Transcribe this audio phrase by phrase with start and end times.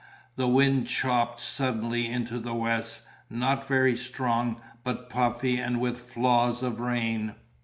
[0.35, 6.63] the wind chopped suddenly into the west, not very strong, but puffy and with flaws
[6.63, 7.35] of rain.